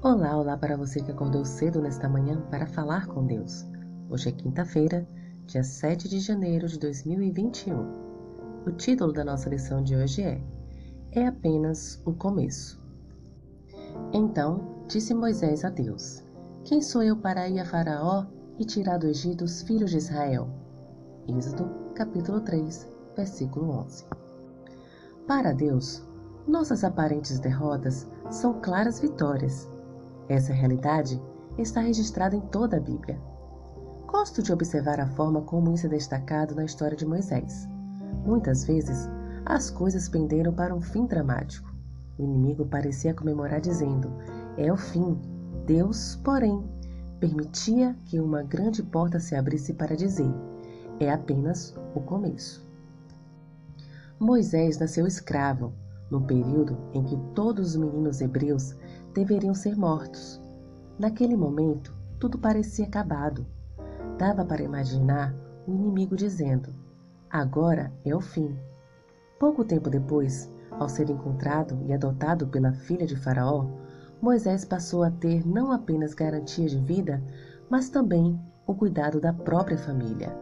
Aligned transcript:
Olá, 0.00 0.36
olá 0.36 0.56
para 0.56 0.76
você 0.76 1.02
que 1.02 1.10
acordou 1.10 1.44
cedo 1.44 1.82
nesta 1.82 2.08
manhã 2.08 2.40
para 2.52 2.68
falar 2.68 3.08
com 3.08 3.26
Deus. 3.26 3.66
Hoje 4.08 4.28
é 4.28 4.32
quinta-feira, 4.32 5.04
dia 5.44 5.64
7 5.64 6.08
de 6.08 6.20
janeiro 6.20 6.68
de 6.68 6.78
2021. 6.78 8.64
O 8.64 8.70
título 8.70 9.12
da 9.12 9.24
nossa 9.24 9.50
lição 9.50 9.82
de 9.82 9.96
hoje 9.96 10.22
é 10.22 10.40
É 11.10 11.26
apenas 11.26 12.00
o 12.06 12.12
começo. 12.12 12.80
Então 14.12 14.84
disse 14.86 15.12
Moisés 15.12 15.64
a 15.64 15.68
Deus: 15.68 16.22
Quem 16.64 16.80
sou 16.80 17.02
eu 17.02 17.16
para 17.16 17.48
ir 17.48 17.58
a 17.58 17.64
Faraó 17.64 18.24
e 18.56 18.64
tirar 18.64 18.98
do 18.98 19.08
Egito 19.08 19.42
os 19.42 19.62
filhos 19.62 19.90
de 19.90 19.96
Israel? 19.96 20.48
Êxodo, 21.26 21.68
capítulo 21.96 22.40
3, 22.42 22.86
versículo 23.16 23.70
11. 23.70 24.04
Para 25.26 25.52
Deus, 25.52 26.06
nossas 26.46 26.84
aparentes 26.84 27.40
derrotas 27.40 28.06
são 28.30 28.60
claras 28.60 29.00
vitórias. 29.00 29.68
Essa 30.28 30.52
realidade 30.52 31.20
está 31.56 31.80
registrada 31.80 32.36
em 32.36 32.40
toda 32.40 32.76
a 32.76 32.80
Bíblia. 32.80 33.18
Gosto 34.06 34.42
de 34.42 34.52
observar 34.52 35.00
a 35.00 35.06
forma 35.06 35.42
como 35.42 35.72
isso 35.72 35.86
é 35.86 35.88
destacado 35.88 36.54
na 36.54 36.64
história 36.64 36.96
de 36.96 37.06
Moisés. 37.06 37.68
Muitas 38.24 38.64
vezes, 38.64 39.08
as 39.44 39.70
coisas 39.70 40.08
penderam 40.08 40.52
para 40.52 40.74
um 40.74 40.80
fim 40.80 41.06
dramático. 41.06 41.72
O 42.18 42.22
inimigo 42.22 42.66
parecia 42.66 43.14
comemorar 43.14 43.60
dizendo: 43.60 44.10
É 44.56 44.72
o 44.72 44.76
fim. 44.76 45.18
Deus, 45.66 46.16
porém, 46.24 46.62
permitia 47.20 47.94
que 48.04 48.20
uma 48.20 48.42
grande 48.42 48.82
porta 48.82 49.18
se 49.20 49.34
abrisse 49.34 49.74
para 49.74 49.96
dizer: 49.96 50.30
É 51.00 51.10
apenas 51.10 51.74
o 51.94 52.00
começo. 52.00 52.66
Moisés 54.18 54.78
nasceu 54.78 55.06
escravo, 55.06 55.72
no 56.10 56.20
período 56.20 56.76
em 56.92 57.02
que 57.04 57.16
todos 57.34 57.70
os 57.70 57.76
meninos 57.76 58.20
hebreus 58.20 58.76
deveriam 59.14 59.54
ser 59.54 59.76
mortos. 59.76 60.40
Naquele 60.98 61.36
momento, 61.36 61.94
tudo 62.18 62.38
parecia 62.38 62.86
acabado. 62.86 63.46
Dava 64.18 64.44
para 64.44 64.62
imaginar 64.62 65.34
o 65.66 65.72
inimigo 65.72 66.16
dizendo: 66.16 66.74
Agora 67.30 67.92
é 68.04 68.14
o 68.14 68.20
fim. 68.20 68.56
Pouco 69.38 69.64
tempo 69.64 69.88
depois, 69.88 70.52
ao 70.72 70.88
ser 70.88 71.10
encontrado 71.10 71.78
e 71.86 71.92
adotado 71.92 72.48
pela 72.48 72.72
filha 72.72 73.06
de 73.06 73.16
Faraó, 73.16 73.66
Moisés 74.20 74.64
passou 74.64 75.04
a 75.04 75.10
ter 75.10 75.46
não 75.46 75.70
apenas 75.70 76.14
garantia 76.14 76.68
de 76.68 76.78
vida, 76.78 77.22
mas 77.70 77.88
também 77.88 78.40
o 78.66 78.74
cuidado 78.74 79.20
da 79.20 79.32
própria 79.32 79.78
família. 79.78 80.36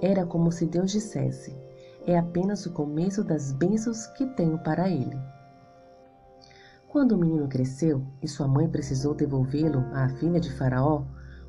Era 0.00 0.26
como 0.26 0.50
se 0.50 0.66
Deus 0.66 0.90
dissesse: 0.90 1.56
é 2.06 2.18
apenas 2.18 2.66
o 2.66 2.72
começo 2.72 3.24
das 3.24 3.52
bênçãos 3.52 4.06
que 4.08 4.26
tenho 4.26 4.58
para 4.58 4.88
ele. 4.88 5.18
Quando 6.88 7.12
o 7.12 7.18
menino 7.18 7.48
cresceu 7.48 8.04
e 8.22 8.28
sua 8.28 8.46
mãe 8.46 8.68
precisou 8.68 9.14
devolvê-lo 9.14 9.84
à 9.92 10.08
filha 10.10 10.38
de 10.38 10.52
Faraó, 10.52 11.04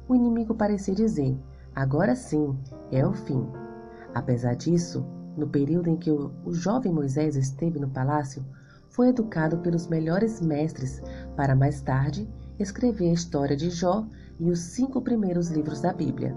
o 0.07 0.15
inimigo 0.15 0.55
parecia 0.55 0.95
dizer: 0.95 1.37
agora 1.75 2.15
sim, 2.15 2.57
é 2.91 3.05
o 3.05 3.13
fim. 3.13 3.47
Apesar 4.13 4.55
disso, 4.55 5.05
no 5.37 5.47
período 5.47 5.89
em 5.89 5.97
que 5.97 6.09
o, 6.09 6.31
jovem 6.51 6.91
Moisés 6.91 7.35
esteve 7.35 7.79
no 7.79 7.89
palácio, 7.89 8.43
foi 8.89 9.09
educado 9.09 9.57
pelos 9.57 9.87
melhores 9.87 10.39
mestres 10.39 11.01
para 11.35 11.55
mais 11.55 11.81
tarde 11.81 12.27
escrever 12.57 13.09
a 13.09 13.13
história 13.13 13.55
de 13.55 13.69
Jó 13.69 14.05
e 14.39 14.49
os 14.49 14.59
cinco 14.59 15.01
primeiros 15.01 15.49
livros 15.49 15.81
da 15.81 15.91
Bíblia. 15.91 16.35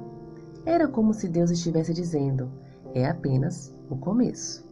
Era 0.66 0.88
como 0.88 1.14
se 1.14 1.28
Deus 1.28 1.50
estivesse 1.50 1.94
dizendo: 1.94 2.50
é 2.98 3.08
apenas 3.08 3.74
o 3.88 3.96
começo. 3.96 4.68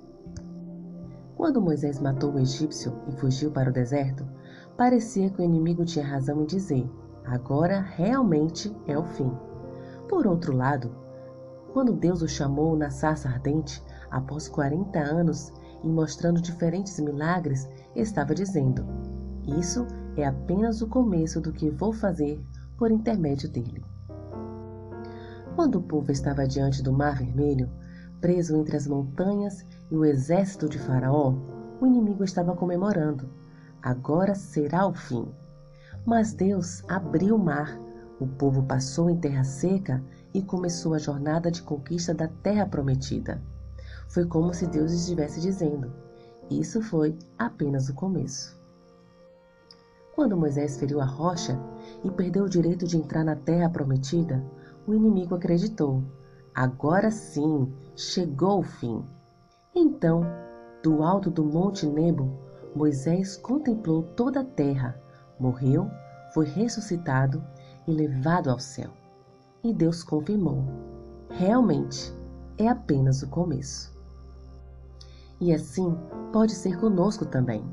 Quando 1.37 1.61
Moisés 1.61 2.01
matou 2.01 2.33
o 2.33 2.39
egípcio 2.39 2.93
e 3.09 3.13
fugiu 3.13 3.51
para 3.51 3.71
o 3.71 3.73
deserto, 3.73 4.27
parecia 4.77 5.31
que 5.31 5.41
o 5.41 5.45
inimigo 5.45 5.85
tinha 5.85 6.05
razão 6.05 6.43
em 6.43 6.47
dizer: 6.47 6.91
agora 7.25 7.81
realmente 7.81 8.75
é 8.87 8.99
o 8.99 9.05
fim. 9.05 9.31
Por 10.09 10.27
outro 10.27 10.57
lado, 10.57 10.91
quando 11.73 11.93
Deus 11.93 12.23
o 12.23 12.29
chamou 12.29 12.75
na 12.77 12.91
sarça 12.91 13.29
ardente, 13.29 13.83
após 14.11 14.49
40 14.49 14.99
anos 14.99 15.53
e 15.85 15.89
mostrando 15.89 16.41
diferentes 16.41 16.99
milagres, 16.99 17.69
estava 17.95 18.35
dizendo: 18.35 18.87
Isso 19.59 19.87
é 20.17 20.25
apenas 20.25 20.81
o 20.81 20.89
começo 20.89 21.41
do 21.41 21.53
que 21.53 21.69
vou 21.69 21.93
fazer 21.93 22.41
por 22.79 22.91
intermédio 22.91 23.51
dele. 23.51 23.85
Quando 25.55 25.77
o 25.77 25.83
povo 25.83 26.11
estava 26.11 26.47
diante 26.47 26.83
do 26.83 26.93
Mar 26.93 27.19
Vermelho, 27.19 27.71
Preso 28.21 28.57
entre 28.57 28.77
as 28.77 28.87
montanhas 28.87 29.65
e 29.91 29.97
o 29.97 30.05
exército 30.05 30.69
de 30.69 30.79
Faraó, 30.79 31.35
o 31.81 31.87
inimigo 31.87 32.25
estava 32.25 32.57
comemorando. 32.57 33.29
Agora 33.83 34.35
será 34.35 34.87
o 34.87 34.95
fim. 34.95 35.29
Mas 36.05 36.33
Deus 36.33 36.83
abriu 36.89 37.37
o 37.37 37.39
mar, 37.39 37.79
o 38.19 38.27
povo 38.27 38.63
passou 38.63 39.11
em 39.11 39.17
terra 39.17 39.45
seca 39.45 40.03
e 40.33 40.43
começou 40.43 40.95
a 40.95 40.99
jornada 40.99 41.51
de 41.51 41.63
conquista 41.63 42.15
da 42.15 42.29
terra 42.29 42.65
prometida. 42.65 43.43
Foi 44.09 44.25
como 44.25 44.55
se 44.55 44.67
Deus 44.67 44.93
estivesse 44.93 45.41
dizendo: 45.41 45.93
Isso 46.51 46.81
foi 46.81 47.19
apenas 47.39 47.89
o 47.89 47.95
começo. 47.95 48.57
Quando 50.15 50.37
Moisés 50.37 50.79
feriu 50.79 51.01
a 51.01 51.05
rocha 51.05 51.61
e 52.03 52.11
perdeu 52.11 52.45
o 52.45 52.49
direito 52.49 52.87
de 52.87 52.97
entrar 52.97 53.25
na 53.25 53.37
terra 53.37 53.69
prometida, 53.69 54.43
o 54.87 54.95
inimigo 54.95 55.35
acreditou 55.35 56.03
Agora 56.57 57.11
sim, 57.11 57.71
chegou 57.97 58.61
o 58.61 58.63
fim. 58.63 59.03
Então, 59.75 60.23
do 60.83 61.03
alto 61.03 61.31
do 61.31 61.43
Monte 61.43 61.87
Nebo, 61.87 62.31
Moisés 62.75 63.39
contemplou 63.39 64.03
toda 64.03 64.41
a 64.41 64.45
terra, 64.45 65.01
morreu, 65.41 65.91
foi 66.35 66.45
ressuscitado 66.45 67.43
e 67.89 67.93
levado 67.93 68.51
ao 68.51 68.59
céu. 68.59 68.91
E 69.65 69.73
Deus 69.73 70.03
confirmou: 70.03 70.63
realmente 71.31 72.15
é 72.59 72.69
apenas 72.69 73.23
o 73.23 73.29
começo. 73.29 73.97
E 75.41 75.53
assim 75.53 75.97
pode 76.33 76.53
ser 76.53 76.79
conosco 76.79 77.25
também. 77.25 77.65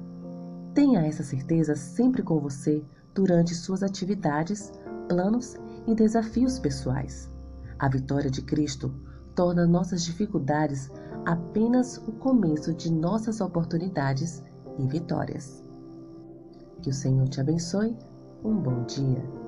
Tenha 0.73 1.05
essa 1.05 1.23
certeza 1.23 1.75
sempre 1.75 2.23
com 2.23 2.39
você 2.39 2.83
durante 3.13 3.53
suas 3.53 3.83
atividades, 3.83 4.71
planos 5.07 5.55
e 5.85 5.93
desafios 5.93 6.59
pessoais. 6.59 7.29
A 7.77 7.89
vitória 7.89 8.31
de 8.31 8.41
Cristo 8.41 8.93
torna 9.35 9.65
nossas 9.65 10.03
dificuldades 10.03 10.91
apenas 11.25 11.97
o 11.97 12.11
começo 12.13 12.73
de 12.73 12.91
nossas 12.91 13.41
oportunidades 13.41 14.43
e 14.77 14.87
vitórias. 14.87 15.63
Que 16.81 16.89
o 16.89 16.93
Senhor 16.93 17.27
te 17.29 17.39
abençoe. 17.39 17.97
Um 18.43 18.55
bom 18.55 18.83
dia. 18.83 19.42